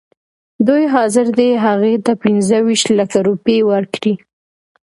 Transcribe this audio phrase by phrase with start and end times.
[0.67, 4.13] دوی حاضر دي هغه ته پنځه ویشت لکه روپۍ ورکړي.